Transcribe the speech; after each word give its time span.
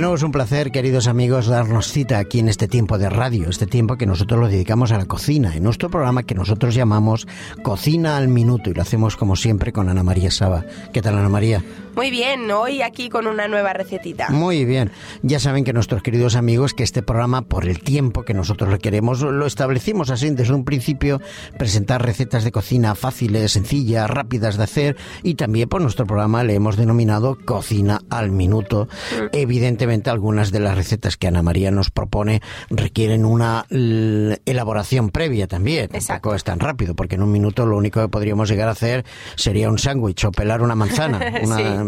nuevo 0.00 0.14
es 0.14 0.22
un 0.22 0.32
placer, 0.32 0.70
queridos 0.70 1.06
amigos, 1.06 1.48
darnos 1.48 1.88
cita 1.88 2.18
aquí 2.18 2.38
en 2.38 2.48
este 2.48 2.66
tiempo 2.66 2.96
de 2.96 3.10
radio, 3.10 3.50
este 3.50 3.66
tiempo 3.66 3.96
que 3.96 4.06
nosotros 4.06 4.40
lo 4.40 4.48
dedicamos 4.48 4.90
a 4.90 4.96
la 4.96 5.04
cocina, 5.04 5.54
en 5.54 5.62
nuestro 5.64 5.90
programa 5.90 6.22
que 6.22 6.34
nosotros 6.34 6.74
llamamos 6.74 7.26
Cocina 7.62 8.16
al 8.16 8.28
Minuto 8.28 8.70
y 8.70 8.74
lo 8.74 8.80
hacemos 8.80 9.16
como 9.16 9.36
siempre 9.36 9.72
con 9.72 9.90
Ana 9.90 10.02
María 10.02 10.30
Saba. 10.30 10.64
¿Qué 10.92 11.02
tal, 11.02 11.18
Ana 11.18 11.28
María? 11.28 11.62
Muy 11.94 12.10
bien, 12.10 12.50
hoy 12.50 12.82
aquí 12.82 13.08
con 13.08 13.26
una 13.26 13.48
nueva 13.48 13.72
recetita. 13.72 14.30
Muy 14.30 14.64
bien. 14.64 14.90
Ya 15.22 15.38
saben 15.38 15.64
que 15.64 15.72
nuestros 15.72 16.02
queridos 16.02 16.36
amigos 16.36 16.74
que 16.74 16.82
este 16.82 17.02
programa, 17.02 17.42
por 17.42 17.66
el 17.66 17.80
tiempo 17.80 18.24
que 18.24 18.34
nosotros 18.34 18.70
requeremos, 18.70 19.20
lo 19.20 19.46
establecimos 19.46 20.10
así 20.10 20.30
desde 20.30 20.54
un 20.54 20.64
principio, 20.64 21.20
presentar 21.58 22.04
recetas 22.04 22.44
de 22.44 22.52
cocina 22.52 22.94
fáciles, 22.94 23.52
sencillas, 23.52 24.08
rápidas 24.08 24.56
de 24.56 24.64
hacer 24.64 24.96
y 25.22 25.34
también 25.34 25.68
por 25.68 25.82
nuestro 25.82 26.06
programa 26.06 26.44
le 26.44 26.54
hemos 26.54 26.76
denominado 26.76 27.36
Cocina 27.44 28.00
al 28.10 28.30
Minuto. 28.30 28.88
Mm. 29.12 29.24
Evidentemente 29.32 30.10
algunas 30.10 30.50
de 30.50 30.60
las 30.60 30.76
recetas 30.76 31.16
que 31.16 31.28
Ana 31.28 31.42
María 31.42 31.70
nos 31.70 31.90
propone 31.90 32.40
requieren 32.70 33.24
una 33.24 33.66
elaboración 33.68 35.10
previa 35.10 35.46
también. 35.46 35.88
Tampoco 35.88 36.34
es 36.34 36.44
tan 36.44 36.60
rápido, 36.60 36.94
porque 36.94 37.16
en 37.16 37.22
un 37.22 37.32
minuto 37.32 37.66
lo 37.66 37.76
único 37.76 38.00
que 38.00 38.08
podríamos 38.08 38.48
llegar 38.48 38.68
a 38.68 38.72
hacer 38.72 39.04
sería 39.36 39.68
un 39.68 39.78
sándwich 39.78 40.24
o 40.24 40.32
pelar 40.32 40.62
una 40.62 40.74
manzana. 40.74 41.20
Una, 41.42 41.81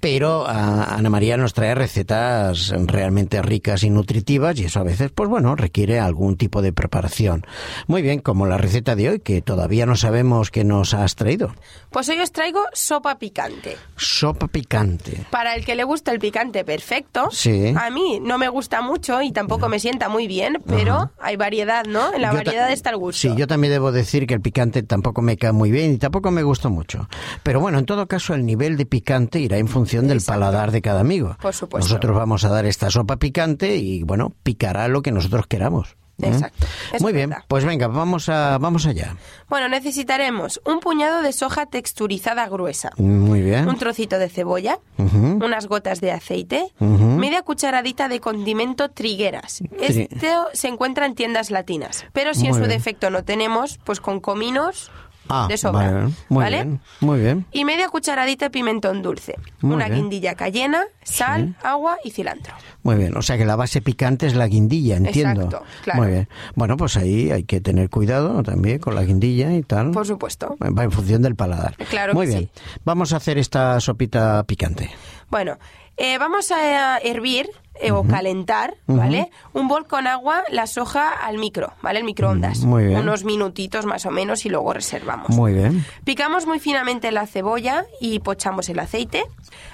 pero 0.00 0.44
ah, 0.46 0.94
Ana 0.96 1.10
María 1.10 1.36
nos 1.36 1.54
trae 1.54 1.74
recetas 1.74 2.72
realmente 2.86 3.42
ricas 3.42 3.82
y 3.82 3.90
nutritivas 3.90 4.58
y 4.58 4.64
eso 4.64 4.80
a 4.80 4.84
veces, 4.84 5.10
pues 5.14 5.28
bueno, 5.28 5.56
requiere 5.56 6.00
algún 6.00 6.36
tipo 6.36 6.62
de 6.62 6.72
preparación. 6.72 7.46
Muy 7.86 8.02
bien, 8.02 8.20
como 8.20 8.46
la 8.46 8.58
receta 8.58 8.96
de 8.96 9.08
hoy, 9.08 9.20
que 9.20 9.42
todavía 9.42 9.86
no 9.86 9.96
sabemos 9.96 10.50
qué 10.50 10.64
nos 10.64 10.94
has 10.94 11.14
traído. 11.14 11.54
Pues 11.90 12.08
hoy 12.08 12.20
os 12.20 12.32
traigo 12.32 12.60
sopa 12.72 13.18
picante. 13.18 13.76
Sopa 13.96 14.48
picante. 14.48 15.26
Para 15.30 15.54
el 15.54 15.64
que 15.64 15.74
le 15.74 15.84
gusta 15.84 16.12
el 16.12 16.18
picante, 16.18 16.64
perfecto. 16.64 17.28
Sí. 17.30 17.72
A 17.76 17.90
mí 17.90 18.20
no 18.20 18.38
me 18.38 18.48
gusta 18.48 18.80
mucho 18.80 19.22
y 19.22 19.32
tampoco 19.32 19.68
me 19.68 19.78
sienta 19.78 20.08
muy 20.08 20.26
bien, 20.26 20.62
pero 20.66 21.12
hay 21.20 21.36
variedad, 21.36 21.84
¿no? 21.84 22.12
En 22.12 22.22
la 22.22 22.32
variedad 22.32 22.70
está 22.70 22.90
el 22.90 22.96
gusto. 22.96 23.20
Sí, 23.20 23.34
yo 23.36 23.46
también 23.46 23.72
debo 23.72 23.92
decir 23.92 24.26
que 24.26 24.34
el 24.34 24.40
picante 24.40 24.82
tampoco 24.82 25.22
me 25.22 25.36
cae 25.36 25.52
muy 25.52 25.70
bien 25.70 25.92
y 25.92 25.98
tampoco 25.98 26.30
me 26.30 26.42
gusta 26.42 26.68
mucho. 26.68 27.08
Pero 27.42 27.60
bueno, 27.60 27.78
en 27.78 27.86
todo 27.86 28.06
caso, 28.06 28.34
el 28.34 28.44
nivel 28.44 28.76
de 28.76 28.86
picante 28.86 29.13
irá 29.34 29.58
en 29.58 29.68
función 29.68 30.08
del 30.08 30.20
paladar 30.20 30.70
de 30.70 30.82
cada 30.82 31.00
amigo. 31.00 31.36
Por 31.40 31.54
supuesto. 31.54 31.88
Nosotros 31.88 32.16
vamos 32.16 32.44
a 32.44 32.48
dar 32.48 32.66
esta 32.66 32.90
sopa 32.90 33.16
picante 33.16 33.76
y, 33.76 34.02
bueno, 34.02 34.32
picará 34.42 34.88
lo 34.88 35.02
que 35.02 35.12
nosotros 35.12 35.46
queramos. 35.46 35.96
¿eh? 36.22 36.28
Exacto. 36.28 36.66
Muy 37.00 37.12
bien, 37.12 37.34
pues 37.48 37.64
venga, 37.64 37.88
vamos 37.88 38.28
a 38.28 38.58
vamos 38.58 38.86
allá. 38.86 39.16
Bueno, 39.48 39.68
necesitaremos 39.68 40.60
un 40.64 40.80
puñado 40.80 41.22
de 41.22 41.32
soja 41.32 41.66
texturizada 41.66 42.48
gruesa. 42.48 42.90
Muy 42.96 43.42
bien. 43.42 43.68
Un 43.68 43.78
trocito 43.78 44.18
de 44.18 44.28
cebolla, 44.28 44.78
unas 44.98 45.66
gotas 45.66 46.00
de 46.00 46.12
aceite, 46.12 46.72
media 46.80 47.42
cucharadita 47.42 48.08
de 48.08 48.20
condimento 48.20 48.90
trigueras. 48.90 49.62
Esto 49.80 50.48
se 50.52 50.68
encuentra 50.68 51.06
en 51.06 51.14
tiendas 51.14 51.50
latinas, 51.50 52.04
pero 52.12 52.34
si 52.34 52.46
en 52.46 52.54
su 52.54 52.62
defecto 52.62 53.10
no 53.10 53.24
tenemos, 53.24 53.78
pues 53.84 54.00
con 54.00 54.20
cominos 54.20 54.90
Ah, 55.28 55.46
de 55.48 55.56
sobra. 55.56 56.08
muy 56.28 56.44
¿vale? 56.44 56.56
bien, 56.64 56.80
muy 57.00 57.20
bien. 57.20 57.46
Y 57.52 57.64
media 57.64 57.88
cucharadita 57.88 58.46
de 58.46 58.50
pimentón 58.50 59.02
dulce. 59.02 59.36
una 59.62 59.88
guindilla 59.88 60.34
cayena, 60.34 60.84
sal, 61.02 61.56
agua 61.62 61.96
y 62.04 62.10
cilantro. 62.10 62.54
Muy 62.82 62.96
bien, 62.96 63.16
o 63.16 63.22
sea 63.22 63.38
que 63.38 63.44
la 63.46 63.56
base 63.56 63.80
picante 63.80 64.26
es 64.26 64.34
la 64.34 64.46
guindilla, 64.46 64.96
entiendo. 64.96 65.44
Exacto, 65.44 65.64
claro. 65.82 66.02
Muy 66.02 66.10
bien. 66.10 66.28
Bueno, 66.54 66.76
pues 66.76 66.96
ahí 66.96 67.30
hay 67.30 67.44
que 67.44 67.60
tener 67.60 67.88
cuidado 67.88 68.42
también 68.42 68.78
con 68.78 68.94
la 68.94 69.02
guindilla 69.04 69.52
y 69.54 69.62
tal. 69.62 69.90
Por 69.92 70.06
supuesto. 70.06 70.56
Va 70.60 70.84
en 70.84 70.90
función 70.92 71.22
del 71.22 71.34
paladar. 71.36 71.74
Claro 71.88 72.14
Muy 72.14 72.26
que 72.26 72.32
bien. 72.36 72.50
sí. 72.54 72.62
Vamos 72.84 73.12
a 73.12 73.16
hacer 73.16 73.38
esta 73.38 73.80
sopita 73.80 74.44
picante. 74.44 74.90
Bueno, 75.30 75.58
eh, 75.96 76.18
vamos 76.18 76.50
a 76.50 76.98
hervir 76.98 77.48
eh, 77.80 77.90
o 77.90 78.04
calentar, 78.04 78.76
¿vale? 78.86 79.30
Un 79.52 79.66
bol 79.66 79.86
con 79.86 80.06
agua, 80.06 80.44
la 80.48 80.68
soja 80.68 81.10
al 81.10 81.38
micro, 81.38 81.72
¿vale? 81.82 81.98
El 81.98 82.04
microondas. 82.04 82.60
Muy 82.60 82.86
bien. 82.86 82.98
Unos 82.98 83.24
minutitos 83.24 83.84
más 83.84 84.06
o 84.06 84.12
menos 84.12 84.46
y 84.46 84.48
luego 84.48 84.72
reservamos. 84.72 85.30
Muy 85.30 85.54
bien. 85.54 85.84
Picamos 86.04 86.46
muy 86.46 86.60
finamente 86.60 87.10
la 87.10 87.26
cebolla 87.26 87.84
y 88.00 88.20
pochamos 88.20 88.68
el 88.68 88.78
aceite. 88.78 89.24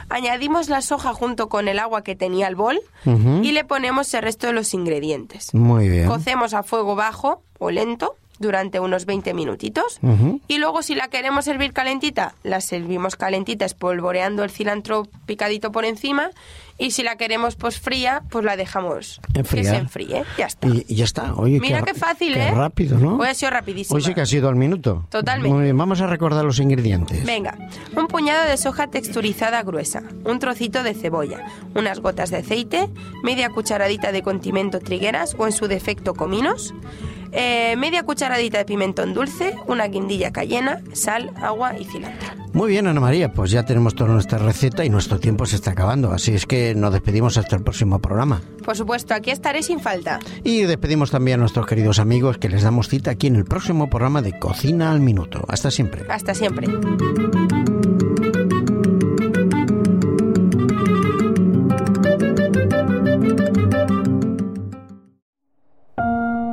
Añadimos 0.08 0.70
la 0.70 0.80
soja 0.80 1.12
junto 1.12 1.50
con 1.50 1.68
el 1.68 1.78
agua 1.78 2.02
que 2.02 2.16
tenía 2.16 2.48
el 2.48 2.56
bol 2.56 2.80
y 3.04 3.52
le 3.52 3.64
ponemos 3.64 4.12
el 4.14 4.22
resto 4.22 4.46
de 4.46 4.54
los 4.54 4.72
ingredientes. 4.72 5.54
Muy 5.54 5.88
bien. 5.88 6.06
Cocemos 6.06 6.54
a 6.54 6.62
fuego 6.62 6.96
bajo 6.96 7.42
o 7.58 7.70
lento 7.70 8.16
durante 8.40 8.80
unos 8.80 9.06
20 9.06 9.32
minutitos 9.34 10.00
y 10.48 10.58
luego 10.58 10.82
si 10.82 10.96
la 10.96 11.06
queremos 11.08 11.44
servir 11.44 11.72
calentita, 11.72 12.34
la 12.42 12.60
servimos 12.60 13.14
calentita 13.14 13.64
espolvoreando 13.64 14.42
el 14.42 14.50
cilantro 14.50 15.06
picadito 15.26 15.70
por 15.70 15.84
encima 15.84 16.30
y 16.78 16.92
si 16.92 17.02
la 17.02 17.16
queremos 17.16 17.56
pues 17.56 17.78
fría, 17.78 18.22
pues 18.30 18.42
la 18.44 18.56
dejamos 18.56 19.20
que 19.34 19.40
Enfriar. 19.40 19.66
se 19.66 19.76
enfríe, 19.76 20.24
ya 20.38 20.46
está. 20.46 20.66
Y, 20.66 20.86
y 20.88 20.94
ya 20.94 21.04
está. 21.04 21.34
Oye, 21.34 21.60
Mira 21.60 21.82
qué, 21.82 21.92
qué 21.92 21.98
fácil, 21.98 22.32
qué 22.32 22.48
¿eh? 22.48 22.50
rápido, 22.52 22.98
¿no? 22.98 23.18
Hoy 23.18 23.28
ha 23.28 23.34
sido 23.34 23.50
rapidísimo. 23.50 23.96
Hoy 23.96 24.02
sí 24.02 24.14
que 24.14 24.22
ha 24.22 24.26
sido 24.26 24.48
al 24.48 24.56
minuto. 24.56 25.04
Totalmente. 25.10 25.54
Muy 25.54 25.64
bien, 25.64 25.76
vamos 25.76 26.00
a 26.00 26.06
recordar 26.06 26.42
los 26.42 26.58
ingredientes. 26.58 27.22
Venga, 27.26 27.58
un 27.94 28.06
puñado 28.06 28.48
de 28.48 28.56
soja 28.56 28.86
texturizada 28.86 29.62
gruesa, 29.62 30.02
un 30.24 30.38
trocito 30.38 30.82
de 30.82 30.94
cebolla, 30.94 31.44
unas 31.74 32.00
gotas 32.00 32.30
de 32.30 32.38
aceite, 32.38 32.88
media 33.22 33.50
cucharadita 33.50 34.10
de 34.10 34.22
condimento 34.22 34.78
trigueras 34.80 35.36
o 35.38 35.44
en 35.46 35.52
su 35.52 35.68
defecto 35.68 36.14
cominos, 36.14 36.72
eh, 37.32 37.74
media 37.76 38.02
cucharadita 38.02 38.58
de 38.58 38.64
pimentón 38.64 39.14
dulce, 39.14 39.54
una 39.66 39.86
guindilla 39.86 40.32
cayena, 40.32 40.82
sal, 40.92 41.32
agua 41.36 41.78
y 41.78 41.84
cilantro. 41.84 42.28
Muy 42.52 42.70
bien, 42.70 42.88
Ana 42.88 43.00
María, 43.00 43.32
pues 43.32 43.52
ya 43.52 43.64
tenemos 43.64 43.94
toda 43.94 44.10
nuestra 44.10 44.38
receta 44.38 44.84
y 44.84 44.90
nuestro 44.90 45.20
tiempo 45.20 45.46
se 45.46 45.56
está 45.56 45.70
acabando, 45.70 46.12
así 46.12 46.34
es 46.34 46.46
que 46.46 46.74
nos 46.74 46.92
despedimos 46.92 47.36
hasta 47.36 47.56
el 47.56 47.62
próximo 47.62 48.00
programa. 48.00 48.42
Por 48.64 48.76
supuesto, 48.76 49.14
aquí 49.14 49.30
estaré 49.30 49.62
sin 49.62 49.80
falta. 49.80 50.18
Y 50.42 50.62
despedimos 50.62 51.10
también 51.10 51.38
a 51.38 51.42
nuestros 51.42 51.66
queridos 51.66 51.98
amigos 52.00 52.38
que 52.38 52.48
les 52.48 52.62
damos 52.62 52.88
cita 52.88 53.12
aquí 53.12 53.28
en 53.28 53.36
el 53.36 53.44
próximo 53.44 53.88
programa 53.88 54.20
de 54.20 54.38
Cocina 54.38 54.90
al 54.90 55.00
Minuto. 55.00 55.44
Hasta 55.48 55.70
siempre. 55.70 56.04
Hasta 56.08 56.34
siempre. 56.34 56.66